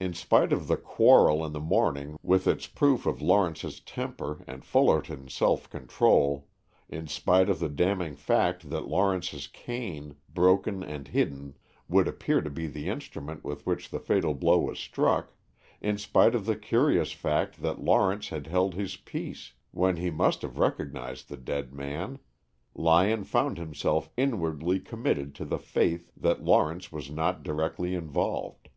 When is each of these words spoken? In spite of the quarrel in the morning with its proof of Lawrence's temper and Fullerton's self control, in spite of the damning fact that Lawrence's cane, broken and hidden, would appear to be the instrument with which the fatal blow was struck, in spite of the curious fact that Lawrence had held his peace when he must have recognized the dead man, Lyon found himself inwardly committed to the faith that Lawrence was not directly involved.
In 0.00 0.12
spite 0.12 0.52
of 0.52 0.66
the 0.66 0.76
quarrel 0.76 1.42
in 1.46 1.52
the 1.52 1.60
morning 1.60 2.18
with 2.20 2.46
its 2.48 2.66
proof 2.66 3.06
of 3.06 3.22
Lawrence's 3.22 3.80
temper 3.80 4.44
and 4.46 4.62
Fullerton's 4.62 5.32
self 5.32 5.70
control, 5.70 6.48
in 6.88 7.06
spite 7.06 7.48
of 7.48 7.60
the 7.60 7.70
damning 7.70 8.16
fact 8.16 8.68
that 8.70 8.88
Lawrence's 8.88 9.46
cane, 9.46 10.16
broken 10.28 10.82
and 10.82 11.08
hidden, 11.08 11.56
would 11.88 12.08
appear 12.08 12.42
to 12.42 12.50
be 12.50 12.66
the 12.66 12.88
instrument 12.88 13.42
with 13.44 13.64
which 13.64 13.88
the 13.88 14.00
fatal 14.00 14.34
blow 14.34 14.58
was 14.58 14.80
struck, 14.80 15.32
in 15.80 15.96
spite 15.96 16.34
of 16.34 16.44
the 16.44 16.56
curious 16.56 17.12
fact 17.12 17.62
that 17.62 17.80
Lawrence 17.82 18.28
had 18.28 18.48
held 18.48 18.74
his 18.74 18.96
peace 18.96 19.52
when 19.70 19.96
he 19.96 20.10
must 20.10 20.42
have 20.42 20.58
recognized 20.58 21.28
the 21.28 21.38
dead 21.38 21.72
man, 21.72 22.18
Lyon 22.74 23.22
found 23.24 23.56
himself 23.56 24.10
inwardly 24.16 24.78
committed 24.80 25.34
to 25.36 25.44
the 25.46 25.58
faith 25.60 26.10
that 26.16 26.44
Lawrence 26.44 26.92
was 26.92 27.10
not 27.10 27.42
directly 27.44 27.94
involved. 27.94 28.68